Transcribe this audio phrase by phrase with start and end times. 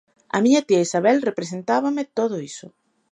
[0.35, 2.67] A miña tía Isabel representábame todo iso.